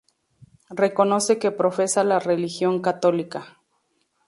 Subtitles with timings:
[0.83, 3.59] Reconoce que profesa la religión católica.